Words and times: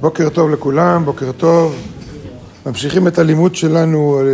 בוקר 0.00 0.28
טוב 0.28 0.50
לכולם, 0.50 1.04
בוקר 1.04 1.32
טוב. 1.32 1.74
ממשיכים 2.66 3.08
את 3.08 3.18
הלימוד 3.18 3.54
שלנו 3.54 4.20
אה, 4.20 4.24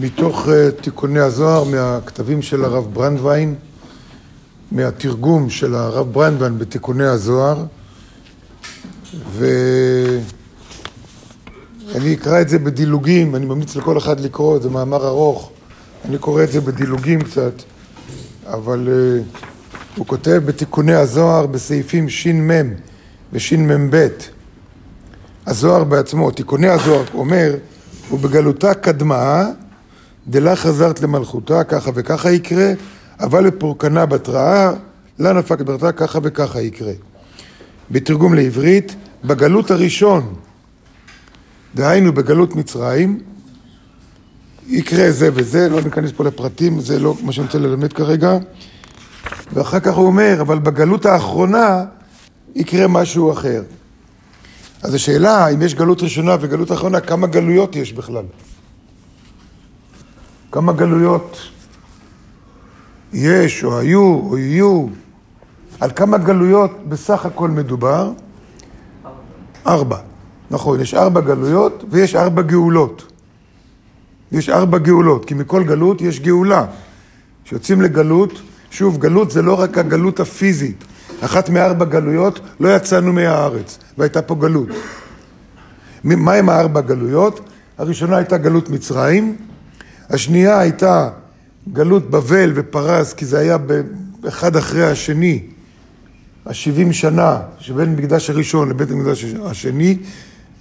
מתוך 0.00 0.48
אה, 0.48 0.70
תיקוני 0.70 1.20
הזוהר, 1.20 1.64
מהכתבים 1.64 2.42
של 2.42 2.64
הרב 2.64 2.94
ברנדווין, 2.94 3.54
מהתרגום 4.72 5.50
של 5.50 5.74
הרב 5.74 6.12
ברנדווין 6.12 6.58
בתיקוני 6.58 7.04
הזוהר. 7.06 7.64
ואני 9.32 10.24
אקרא 12.14 12.40
את 12.40 12.48
זה 12.48 12.58
בדילוגים, 12.58 13.36
אני 13.36 13.46
ממליץ 13.46 13.76
לכל 13.76 13.98
אחד 13.98 14.20
לקרוא, 14.20 14.58
זה 14.58 14.70
מאמר 14.70 15.06
ארוך, 15.06 15.50
אני 16.04 16.18
קורא 16.18 16.42
את 16.42 16.52
זה 16.52 16.60
בדילוגים 16.60 17.22
קצת, 17.22 17.52
אבל 18.46 18.88
uh, 18.88 18.90
הוא 19.96 20.06
כותב 20.06 20.40
בתיקוני 20.44 20.94
הזוהר 20.94 21.46
בסעיפים 21.46 22.08
ש"מ 22.08 22.50
וש"מב. 23.32 23.94
הזוהר 25.46 25.84
בעצמו, 25.84 26.30
תיקוני 26.30 26.68
הזוהר, 26.68 27.04
אומר, 27.14 27.54
ובגלותה 28.12 28.74
קדמה, 28.74 29.46
דלה 30.26 30.56
חזרת 30.56 31.00
למלכותה, 31.00 31.64
ככה 31.64 31.90
וככה 31.94 32.30
יקרה, 32.30 32.72
אבל 33.20 33.44
לפורקנה 33.44 34.06
בתראה, 34.06 34.70
לה 35.18 35.32
נפקת 35.32 35.66
בתראה, 35.66 35.92
ככה 35.92 36.18
וככה 36.22 36.60
יקרה. 36.60 36.92
בתרגום 37.90 38.34
לעברית, 38.34 38.94
בגלות 39.24 39.70
הראשון, 39.70 40.34
דהיינו 41.74 42.12
בגלות 42.12 42.56
מצרים, 42.56 43.20
יקרה 44.66 45.10
זה 45.10 45.30
וזה, 45.34 45.68
לא 45.68 45.80
ניכנס 45.80 46.10
פה 46.16 46.24
לפרטים, 46.24 46.80
זה 46.80 46.98
לא 46.98 47.14
מה 47.22 47.32
שאני 47.32 47.46
רוצה 47.46 47.58
ללמד 47.58 47.92
כרגע. 47.92 48.38
ואחר 49.52 49.80
כך 49.80 49.94
הוא 49.94 50.06
אומר, 50.06 50.36
אבל 50.40 50.58
בגלות 50.58 51.06
האחרונה 51.06 51.84
יקרה 52.58 52.88
משהו 52.88 53.32
אחר. 53.32 53.62
אז 54.82 54.94
השאלה, 54.94 55.48
אם 55.48 55.62
יש 55.62 55.74
גלות 55.74 56.02
ראשונה 56.02 56.36
וגלות 56.40 56.72
אחרונה, 56.72 57.00
כמה 57.00 57.26
גלויות 57.26 57.76
יש 57.76 57.92
בכלל? 57.92 58.24
כמה 60.52 60.72
גלויות 60.72 61.38
יש, 63.12 63.64
או 63.64 63.78
היו, 63.78 64.02
או 64.02 64.38
יהיו? 64.38 64.86
על 65.80 65.90
כמה 65.96 66.18
גלויות 66.18 66.70
בסך 66.88 67.26
הכל 67.26 67.50
מדובר? 67.50 68.12
ארבע. 69.66 69.98
נכון, 70.50 70.80
יש 70.80 70.94
ארבע 70.94 71.20
גלויות 71.20 71.84
ויש 71.90 72.14
ארבע 72.14 72.42
גאולות. 72.42 73.12
יש 74.32 74.48
ארבע 74.48 74.78
גאולות, 74.78 75.24
כי 75.24 75.34
מכל 75.34 75.64
גלות 75.64 76.00
יש 76.00 76.20
גאולה. 76.20 76.66
כשיוצאים 77.44 77.82
לגלות, 77.82 78.40
שוב, 78.70 78.98
גלות 78.98 79.30
זה 79.30 79.42
לא 79.42 79.60
רק 79.60 79.78
הגלות 79.78 80.20
הפיזית. 80.20 80.84
אחת 81.20 81.48
מארבע 81.48 81.84
גלויות, 81.84 82.40
לא 82.60 82.76
יצאנו 82.76 83.12
מהארץ, 83.12 83.78
והייתה 83.98 84.22
פה 84.22 84.34
גלות. 84.34 84.68
מה 86.04 86.32
עם 86.32 86.48
הארבע 86.48 86.80
גלויות? 86.80 87.40
הראשונה 87.78 88.16
הייתה 88.16 88.38
גלות 88.38 88.70
מצרים, 88.70 89.36
השנייה 90.10 90.58
הייתה 90.58 91.10
גלות 91.72 92.10
בבל 92.10 92.52
ופרס, 92.54 93.12
כי 93.12 93.26
זה 93.26 93.38
היה 93.38 93.56
אחד 94.28 94.56
אחרי 94.56 94.86
השני, 94.86 95.42
השבעים 96.46 96.92
שנה 96.92 97.40
שבין 97.58 97.96
מקדש 97.96 98.30
הראשון 98.30 98.68
לבית 98.68 98.90
המקדש 98.90 99.24
השני, 99.44 99.98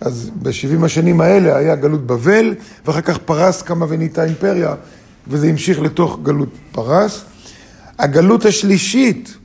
אז 0.02 0.31
בשבעים 0.41 0.83
השנים 0.83 1.22
האלה 1.22 1.58
היה 1.58 1.75
גלות 1.75 2.08
בבל, 2.08 2.55
ואחר 2.85 3.02
כך 3.02 3.17
פרס 3.17 3.61
קמה 3.61 3.85
ונהייתה 3.89 4.23
אימפריה, 4.23 4.75
וזה 5.28 5.47
המשיך 5.47 5.81
לתוך 5.81 6.19
גלות 6.23 6.50
פרס. 6.72 7.22
הגלות 8.00 8.45
השלישית 8.45 9.36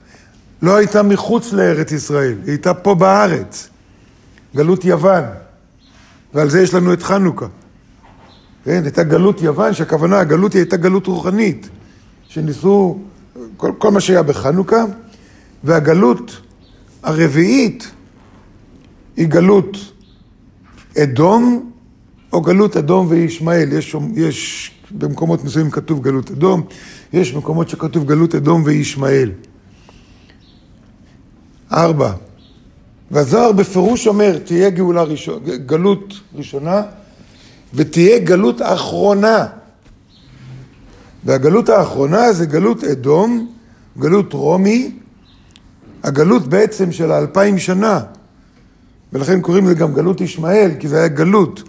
לא 0.63 0.77
הייתה 0.77 1.03
מחוץ 1.03 1.53
לארץ 1.53 1.93
ישראל, 1.93 2.35
היא 2.43 2.51
הייתה 2.51 2.75
פה 2.75 2.95
בארץ, 2.95 3.69
גלות 4.57 4.85
יוון, 4.85 5.25
ועל 6.35 6.51
זה 6.51 6.63
יש 6.63 6.75
לנו 6.75 6.93
את 6.93 7.03
חנוכה. 7.03 7.47
כן, 8.65 8.83
הייתה 8.85 9.03
גלות 9.03 9.43
יוון, 9.43 9.75
שהכוונה, 9.75 10.21
הגלות 10.21 10.53
היא 10.53 10.61
הייתה 10.61 10.77
גלות 10.77 11.07
רוחנית, 11.07 11.69
שניסו, 12.29 12.99
כל, 13.57 13.73
כל 13.79 13.91
מה 13.91 14.01
שהיה 14.01 14.23
בחנוכה, 14.23 14.85
והגלות 15.65 16.41
הרביעית 17.03 17.91
היא 19.17 19.27
גלות 19.27 19.77
אדום, 20.99 21.71
או 22.33 22.41
גלות 22.41 22.77
אדום 22.77 23.07
וישמעאל. 23.11 23.73
יש, 23.73 23.97
יש 24.15 24.71
במקומות 24.91 25.45
מסוימים 25.45 25.71
כתוב 25.71 26.03
גלות 26.03 26.31
אדום, 26.31 26.63
יש 27.13 27.35
מקומות 27.35 27.69
שכתוב 27.69 28.05
גלות 28.05 28.35
אדום 28.35 28.63
וישמעאל. 28.65 29.31
ארבע. 31.73 32.13
והזוהר 33.11 33.53
בפירוש 33.53 34.07
אומר, 34.07 34.39
תהיה 34.39 34.71
גאולה 34.71 35.03
ראשונה, 35.03 35.57
גלות 35.57 36.15
ראשונה, 36.35 36.83
ותהיה 37.75 38.19
גלות 38.19 38.63
אחרונה. 38.63 39.47
והגלות 41.25 41.69
האחרונה 41.69 42.33
זה 42.33 42.47
גלות 42.47 42.85
אדום, 42.85 43.53
גלות 43.99 44.33
רומי, 44.33 44.91
הגלות 46.03 46.47
בעצם 46.47 46.93
של 46.93 47.13
האלפיים 47.13 47.59
שנה, 47.59 48.01
ולכן 49.13 49.41
קוראים 49.41 49.65
לזה 49.65 49.75
גם 49.75 49.95
גלות 49.95 50.21
ישמעאל, 50.21 50.71
כי 50.81 50.89
זה 50.89 50.99
היה 50.99 51.09
גלות 51.09 51.63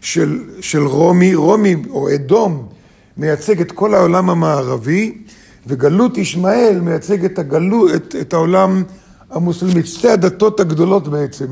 של, 0.00 0.40
של 0.60 0.86
רומי, 0.86 1.34
רומי 1.34 1.76
או 1.90 2.14
אדום 2.14 2.68
מייצג 3.16 3.60
את 3.60 3.72
כל 3.72 3.94
העולם 3.94 4.30
המערבי, 4.30 5.18
וגלות 5.66 6.18
ישמעאל 6.18 6.80
מייצג 6.80 7.24
את, 7.24 7.38
הגלו, 7.38 7.94
את, 7.94 8.14
את 8.20 8.32
העולם 8.32 8.82
המוסלמי, 9.30 9.84
שתי 9.84 10.08
הדתות 10.08 10.60
הגדולות 10.60 11.08
בעצם, 11.08 11.46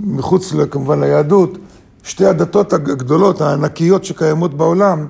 מחוץ 0.00 0.52
כמובן 0.70 1.00
ליהדות, 1.00 1.58
שתי 2.02 2.26
הדתות 2.26 2.72
הגדולות, 2.72 3.40
הענקיות 3.40 4.04
שקיימות 4.04 4.54
בעולם, 4.54 5.06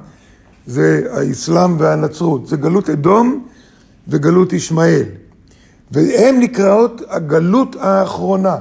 זה 0.67 1.03
האסלאם 1.11 1.81
והנצרות, 1.81 2.47
זה 2.47 2.56
גלות 2.56 2.91
אדום 2.91 3.47
וגלות 4.09 4.53
ישמעאל. 4.53 5.05
והן 5.91 6.41
נקראות 6.41 7.03
הגלות 7.09 7.77
האחרונה. 7.81 8.56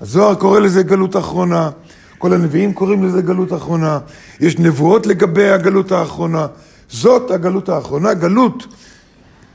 הזוהר 0.00 0.34
קורא 0.34 0.60
לזה 0.60 0.82
גלות 0.82 1.16
אחרונה, 1.16 1.70
כל 2.18 2.32
הנביאים 2.32 2.72
קוראים 2.72 3.04
לזה 3.04 3.22
גלות 3.22 3.52
אחרונה, 3.52 3.98
יש 4.40 4.58
נבואות 4.58 5.06
לגבי 5.06 5.50
הגלות 5.50 5.92
האחרונה. 5.92 6.46
זאת 6.88 7.30
הגלות 7.30 7.68
האחרונה, 7.68 8.14
גלות 8.14 8.66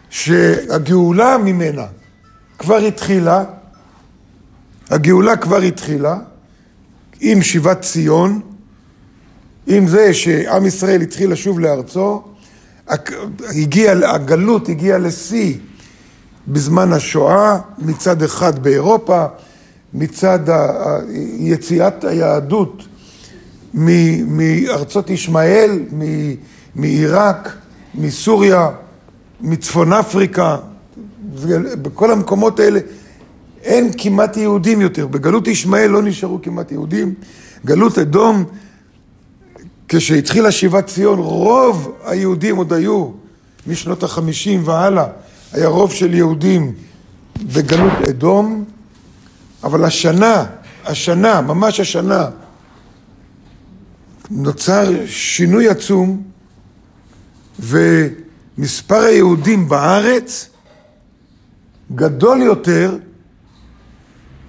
שהגאולה 0.09 1.37
ממנה 1.37 1.85
כבר 2.57 2.77
התחילה, 2.77 3.43
הגאולה 4.89 5.37
כבר 5.37 5.57
התחילה 5.57 6.17
עם 7.19 7.41
שיבת 7.41 7.81
ציון, 7.81 8.41
עם 9.67 9.87
זה 9.87 10.13
שעם 10.13 10.65
ישראל 10.65 11.01
התחיל 11.01 11.31
לשוב 11.31 11.59
לארצו, 11.59 12.23
הגיע, 13.49 13.91
הגלות 13.91 14.69
הגיעה 14.69 14.97
לשיא 14.97 15.53
בזמן 16.47 16.93
השואה, 16.93 17.59
מצד 17.77 18.23
אחד 18.23 18.59
באירופה, 18.59 19.25
מצד 19.93 20.39
יציאת 21.37 22.03
היהדות 22.03 22.83
מארצות 23.73 25.09
ישמעאל, 25.09 25.79
מעיראק, 26.75 27.55
מסוריה, 27.95 28.69
מצפון 29.41 29.93
אפריקה, 29.93 30.57
בכל 31.81 32.11
המקומות 32.11 32.59
האלה 32.59 32.79
אין 33.63 33.91
כמעט 33.97 34.37
יהודים 34.37 34.81
יותר. 34.81 35.07
בגלות 35.07 35.47
ישמעאל 35.47 35.87
לא 35.87 36.01
נשארו 36.01 36.41
כמעט 36.41 36.71
יהודים. 36.71 37.13
גלות 37.65 37.97
אדום, 37.97 38.43
כשהתחילה 39.87 40.51
שיבת 40.51 40.87
ציון, 40.87 41.19
רוב 41.19 41.95
היהודים 42.05 42.55
עוד 42.55 42.73
היו 42.73 43.09
משנות 43.67 44.03
החמישים 44.03 44.61
והלאה. 44.65 45.05
היה 45.53 45.67
רוב 45.67 45.91
של 45.91 46.13
יהודים 46.13 46.73
בגלות 47.43 47.93
אדום, 48.09 48.65
אבל 49.63 49.83
השנה, 49.83 50.45
השנה, 50.85 51.41
ממש 51.41 51.79
השנה, 51.79 52.29
נוצר 54.31 55.05
שינוי 55.05 55.69
עצום, 55.69 56.23
ומספר 58.57 58.95
היהודים 58.99 59.69
בארץ 59.69 60.49
גדול 61.95 62.41
יותר 62.41 62.97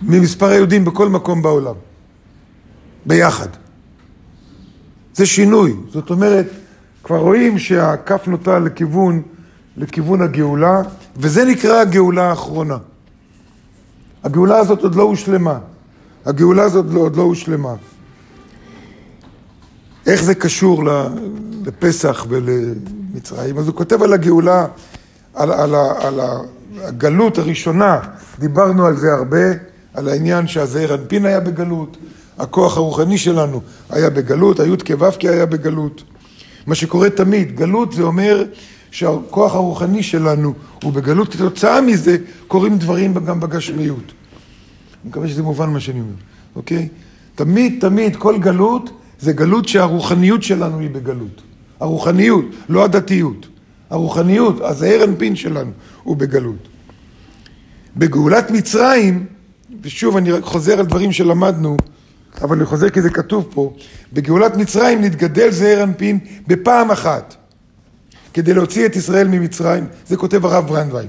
ממספר 0.02 0.46
היהודים 0.46 0.84
בכל 0.84 1.08
מקום 1.08 1.42
בעולם, 1.42 1.74
ביחד. 3.06 3.48
זה 5.14 5.26
שינוי, 5.26 5.76
זאת 5.92 6.10
אומרת, 6.10 6.46
כבר 7.04 7.18
רואים 7.18 7.58
שהכף 7.58 8.28
נוטה 8.28 8.58
לכיוון, 8.58 9.22
לכיוון 9.76 10.22
הגאולה, 10.22 10.82
וזה 11.16 11.44
נקרא 11.44 11.80
הגאולה 11.80 12.30
האחרונה. 12.30 12.76
הגאולה 14.24 14.58
הזאת 14.58 14.82
עוד 14.82 14.94
לא 14.94 15.02
הושלמה. 15.02 15.58
הגאולה 16.24 16.62
הזאת 16.62 16.86
לא, 16.90 17.00
עוד 17.00 17.16
לא 17.16 17.22
הושלמה. 17.22 17.74
איך 20.06 20.22
זה 20.22 20.34
קשור 20.34 20.84
לפסח 21.66 22.26
ולמצרים? 23.12 23.58
אז 23.58 23.66
הוא 23.66 23.74
כותב 23.74 24.02
על 24.02 24.12
הגאולה, 24.12 24.66
על, 25.34 25.52
על, 25.52 25.74
על 25.74 26.20
הגלות 26.80 27.38
הראשונה, 27.38 28.00
דיברנו 28.38 28.86
על 28.86 28.96
זה 28.96 29.12
הרבה, 29.12 29.46
על 29.94 30.08
העניין 30.08 30.46
שהזעיר 30.46 30.94
אנפין 30.94 31.26
היה 31.26 31.40
בגלות, 31.40 31.96
הכוח 32.38 32.76
הרוחני 32.76 33.18
שלנו 33.18 33.60
היה 33.90 34.10
בגלות, 34.10 34.60
היוד 34.60 34.82
כו"ק 34.82 35.24
היה 35.24 35.46
בגלות. 35.46 36.02
מה 36.66 36.74
שקורה 36.74 37.10
תמיד, 37.10 37.56
גלות 37.56 37.92
זה 37.92 38.02
אומר 38.02 38.44
שהכוח 38.90 39.54
הרוחני 39.54 40.02
שלנו 40.02 40.54
הוא 40.82 40.92
בגלות, 40.92 41.32
כתוצאה 41.32 41.80
מזה 41.80 42.16
קורים 42.48 42.78
דברים 42.78 43.14
גם 43.14 43.40
בגשמיות. 43.40 44.04
אני 45.02 45.10
מקווה 45.10 45.28
שזה 45.28 45.42
מובן 45.42 45.70
מה 45.70 45.80
שאני 45.80 46.00
אומר, 46.00 46.12
אוקיי? 46.56 46.88
תמיד, 47.34 47.80
תמיד, 47.80 48.16
כל 48.16 48.38
גלות 48.38 48.90
זה 49.20 49.32
גלות 49.32 49.68
שהרוחניות 49.68 50.42
שלנו 50.42 50.78
היא 50.78 50.90
בגלות. 50.90 51.42
הרוחניות, 51.80 52.44
לא 52.68 52.84
הדתיות. 52.84 53.46
הרוחניות, 53.90 54.60
הזעיר 54.60 55.04
אנפין 55.04 55.36
שלנו 55.36 55.70
הוא 56.02 56.16
בגלות. 56.16 56.68
בגאולת 57.96 58.50
מצרים, 58.50 59.26
ושוב 59.82 60.16
אני 60.16 60.30
חוזר 60.40 60.78
על 60.78 60.86
דברים 60.86 61.12
שלמדנו, 61.12 61.76
אבל 62.42 62.56
אני 62.56 62.66
חוזר 62.66 62.90
כי 62.90 63.02
זה 63.02 63.10
כתוב 63.10 63.48
פה, 63.54 63.74
בגאולת 64.12 64.56
מצרים 64.56 65.04
נתגדל 65.04 65.50
זעיר 65.50 65.82
אנפין 65.82 66.18
בפעם 66.46 66.90
אחת, 66.90 67.34
כדי 68.34 68.54
להוציא 68.54 68.86
את 68.86 68.96
ישראל 68.96 69.28
ממצרים, 69.28 69.86
זה 70.06 70.16
כותב 70.16 70.46
הרב 70.46 70.66
ברנדווין, 70.66 71.08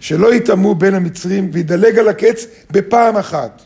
שלא 0.00 0.34
יטמאו 0.34 0.74
בין 0.74 0.94
המצרים 0.94 1.50
וידלג 1.52 1.98
על 1.98 2.08
הקץ 2.08 2.46
בפעם 2.70 3.16
אחת. 3.16 3.62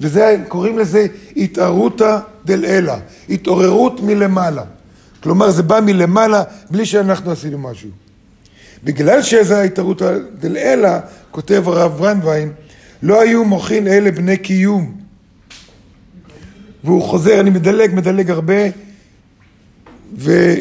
וזה, 0.00 0.36
קוראים 0.48 0.78
לזה 0.78 1.06
התערותא 1.36 2.18
דל 2.44 2.64
אלה, 2.64 2.98
התעוררות 3.28 4.00
מלמעלה. 4.00 4.62
כלומר, 5.22 5.50
זה 5.50 5.62
בא 5.62 5.80
מלמעלה 5.80 6.42
בלי 6.70 6.86
שאנחנו 6.86 7.30
עשינו 7.30 7.58
משהו. 7.58 7.88
בגלל 8.84 9.22
שזה 9.22 9.58
ההתערותא 9.58 10.18
דל 10.38 10.56
אלה, 10.56 11.00
כותב 11.30 11.68
הרב 11.68 11.92
ברנדווין, 11.98 12.52
לא 13.02 13.20
היו 13.20 13.44
מוחין 13.44 13.88
אלה 13.88 14.10
בני 14.10 14.36
קיום. 14.36 14.94
והוא 16.84 17.02
חוזר, 17.02 17.40
אני 17.40 17.50
מדלג, 17.50 17.94
מדלג 17.94 18.30
הרבה, 18.30 18.62
ו, 20.18 20.54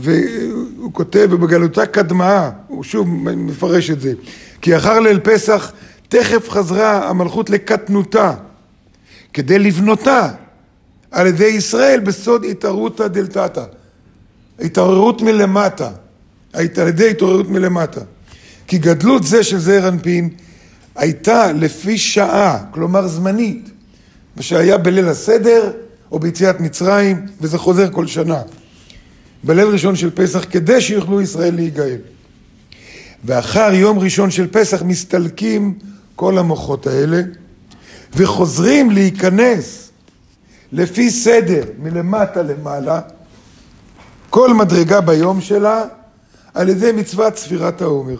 והוא 0.00 0.92
כותב, 0.92 1.28
ובגלותה 1.30 1.86
קדמה, 1.86 2.50
הוא 2.66 2.84
שוב 2.84 3.08
מפרש 3.36 3.90
את 3.90 4.00
זה, 4.00 4.12
כי 4.62 4.76
אחר 4.76 5.00
ליל 5.00 5.18
פסח 5.18 5.72
תכף 6.10 6.48
חזרה 6.48 7.08
המלכות 7.08 7.50
לקטנותה, 7.50 8.34
כדי 9.32 9.58
לבנותה 9.58 10.28
על 11.10 11.26
ידי 11.26 11.46
ישראל 11.46 12.00
בסוד 12.00 12.44
התערותא 12.44 13.08
דלתתא, 13.08 13.64
התעוררות 14.60 15.22
מלמטה, 15.22 15.90
על 16.52 16.88
ידי 16.88 17.10
התעוררות 17.10 17.48
מלמטה. 17.48 18.00
כי 18.66 18.78
גדלות 18.78 19.24
זה 19.24 19.44
של 19.44 19.58
זעיר 19.58 19.88
אנפין 19.88 20.28
הייתה 20.96 21.52
לפי 21.52 21.98
שעה, 21.98 22.64
כלומר 22.70 23.08
זמנית, 23.08 23.70
מה 24.36 24.42
שהיה 24.42 24.78
בליל 24.78 25.08
הסדר 25.08 25.72
או 26.12 26.18
ביציאת 26.18 26.60
מצרים, 26.60 27.26
וזה 27.40 27.58
חוזר 27.58 27.90
כל 27.92 28.06
שנה. 28.06 28.42
בליל 29.44 29.66
ראשון 29.66 29.96
של 29.96 30.10
פסח, 30.10 30.44
כדי 30.50 30.80
שיוכלו 30.80 31.20
ישראל 31.20 31.54
להיגאל. 31.54 31.98
ואחר 33.24 33.70
יום 33.72 33.98
ראשון 33.98 34.30
של 34.30 34.46
פסח 34.46 34.82
מסתלקים 34.82 35.78
כל 36.20 36.38
המוחות 36.38 36.86
האלה, 36.86 37.22
וחוזרים 38.14 38.90
להיכנס 38.90 39.90
לפי 40.72 41.10
סדר 41.10 41.62
מלמטה 41.78 42.42
למעלה, 42.42 43.00
כל 44.30 44.54
מדרגה 44.54 45.00
ביום 45.00 45.40
שלה, 45.40 45.84
על 46.54 46.68
ידי 46.68 46.92
מצוות 46.92 47.36
ספירת 47.36 47.82
העומר. 47.82 48.16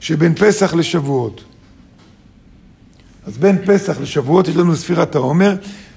שבין 0.00 0.34
פסח 0.34 0.74
לשבועות. 0.74 1.44
אז 3.26 3.38
בין 3.38 3.58
פסח 3.66 4.00
לשבועות 4.00 4.48
יש 4.48 4.56
לנו 4.56 4.76
ספירת 4.76 5.14
העומר. 5.14 5.56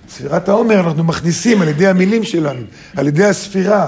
ספירת 0.09 0.49
העומר 0.49 0.79
אנחנו 0.79 1.03
מכניסים 1.03 1.61
על 1.61 1.67
ידי 1.67 1.87
המילים 1.87 2.23
שלנו, 2.23 2.61
על 2.95 3.07
ידי 3.07 3.25
הספירה. 3.25 3.87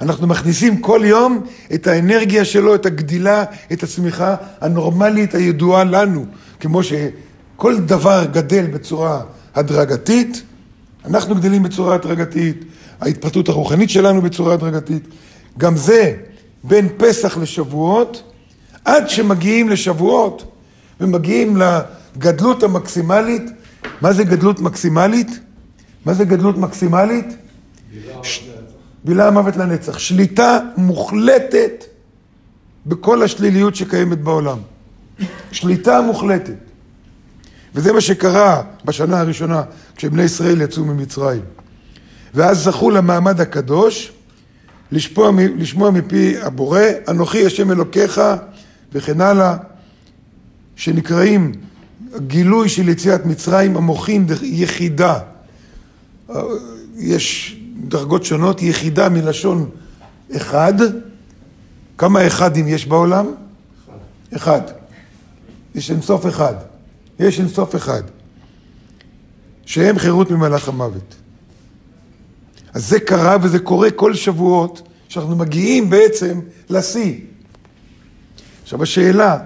אנחנו 0.00 0.26
מכניסים 0.26 0.76
כל 0.76 1.00
יום 1.04 1.46
את 1.74 1.86
האנרגיה 1.86 2.44
שלו, 2.44 2.74
את 2.74 2.86
הגדילה, 2.86 3.44
את 3.72 3.82
הצמיחה 3.82 4.36
הנורמלית 4.60 5.34
הידועה 5.34 5.84
לנו. 5.84 6.26
כמו 6.60 6.80
שכל 6.82 7.78
דבר 7.78 8.24
גדל 8.32 8.66
בצורה 8.66 9.22
הדרגתית, 9.54 10.42
אנחנו 11.04 11.34
גדלים 11.34 11.62
בצורה 11.62 11.94
הדרגתית, 11.94 12.64
ההתפתחות 13.00 13.48
הרוחנית 13.48 13.90
שלנו 13.90 14.22
בצורה 14.22 14.54
הדרגתית. 14.54 15.02
גם 15.58 15.76
זה 15.76 16.14
בין 16.64 16.88
פסח 16.96 17.36
לשבועות, 17.38 18.22
עד 18.84 19.08
שמגיעים 19.08 19.68
לשבועות 19.68 20.52
ומגיעים 21.00 21.56
לגדלות 21.56 22.62
המקסימלית. 22.62 23.42
מה 24.00 24.12
זה 24.12 24.24
גדלות 24.24 24.60
מקסימלית? 24.60 25.40
מה 26.04 26.14
זה 26.14 26.24
גדלות 26.24 26.58
מקסימלית? 26.58 27.26
בילה 29.04 29.28
המוות 29.28 29.56
לנצח. 29.56 29.98
שליטה 29.98 30.58
מוחלטת 30.76 31.84
בכל 32.86 33.22
השליליות 33.22 33.76
שקיימת 33.76 34.20
בעולם. 34.20 34.58
שליטה 35.52 36.00
מוחלטת. 36.00 36.54
וזה 37.74 37.92
מה 37.92 38.00
שקרה 38.00 38.62
בשנה 38.84 39.20
הראשונה, 39.20 39.62
כשבני 39.96 40.22
ישראל 40.22 40.60
יצאו 40.60 40.84
ממצרים. 40.84 41.40
ואז 42.34 42.64
זכו 42.64 42.90
למעמד 42.90 43.40
הקדוש, 43.40 44.12
לשמוע, 44.92 45.30
לשמוע 45.56 45.90
מפי 45.90 46.34
הבורא, 46.40 46.80
אנוכי 47.08 47.46
השם 47.46 47.70
אלוקיך 47.70 48.20
וכן 48.92 49.20
הלאה, 49.20 49.56
שנקראים 50.76 51.52
גילוי 52.26 52.68
של 52.68 52.88
יציאת 52.88 53.26
מצרים, 53.26 53.76
המוחין 53.76 54.26
יחידה. 54.42 55.18
יש 56.96 57.57
דרגות 57.84 58.24
שונות, 58.24 58.62
יחידה 58.62 59.08
מלשון 59.08 59.70
אחד. 60.36 60.74
כמה 61.98 62.26
אחדים 62.26 62.68
יש 62.68 62.86
בעולם? 62.86 63.26
אחד. 64.36 64.60
יש 65.74 65.90
אינסוף 65.90 66.26
אחד. 66.26 66.54
יש 67.18 67.40
אינסוף 67.40 67.76
אחד. 67.76 68.02
שהם 69.66 69.98
חירות 69.98 70.30
ממלאך 70.30 70.68
המוות. 70.68 71.14
אז 72.74 72.88
זה 72.88 73.00
קרה 73.00 73.36
וזה 73.42 73.58
קורה 73.58 73.90
כל 73.90 74.14
שבועות, 74.14 74.88
שאנחנו 75.08 75.36
מגיעים 75.36 75.90
בעצם 75.90 76.40
לשיא. 76.70 77.20
עכשיו 78.62 78.82
השאלה, 78.82 79.38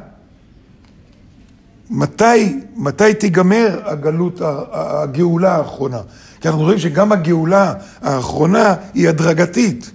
מתי, 1.92 2.60
מתי 2.76 3.14
תיגמר 3.14 3.80
הגלות, 3.84 4.40
הגאולה 4.72 5.56
האחרונה? 5.56 6.00
כי 6.40 6.48
אנחנו 6.48 6.62
רואים 6.62 6.78
שגם 6.78 7.12
הגאולה 7.12 7.74
האחרונה 8.02 8.74
היא 8.94 9.08
הדרגתית. 9.08 9.90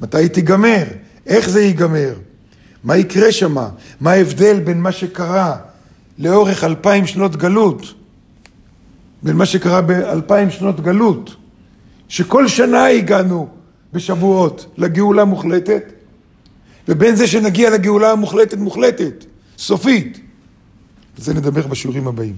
מתי 0.00 0.18
היא 0.18 0.28
תיגמר? 0.28 0.84
איך 1.26 1.48
זה 1.48 1.62
ייגמר? 1.62 2.14
מה 2.84 2.96
יקרה 2.96 3.32
שמה? 3.32 3.68
מה 4.00 4.12
ההבדל 4.12 4.60
בין 4.60 4.80
מה 4.80 4.92
שקרה 4.92 5.56
לאורך 6.18 6.64
אלפיים 6.64 7.06
שנות 7.06 7.36
גלות, 7.36 7.94
בין 9.22 9.36
מה 9.36 9.46
שקרה 9.46 9.80
באלפיים 9.80 10.50
שנות 10.50 10.80
גלות, 10.80 11.36
שכל 12.08 12.48
שנה 12.48 12.86
הגענו 12.86 13.48
בשבועות 13.92 14.66
לגאולה 14.76 15.24
מוחלטת, 15.24 15.92
ובין 16.88 17.16
זה 17.16 17.26
שנגיע 17.26 17.70
לגאולה 17.70 18.10
המוחלטת 18.10 18.58
מוחלטת, 18.58 19.24
סופית. 19.58 20.21
זה 21.16 21.34
נדבר 21.34 21.66
בשיעורים 21.66 22.08
הבאים. 22.08 22.36